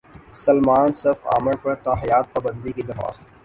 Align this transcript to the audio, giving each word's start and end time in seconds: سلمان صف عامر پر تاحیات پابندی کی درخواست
سلمان 0.35 0.91
صف 0.93 1.19
عامر 1.25 1.55
پر 1.55 1.75
تاحیات 1.77 2.25
پابندی 2.33 2.71
کی 2.71 2.83
درخواست 2.83 3.21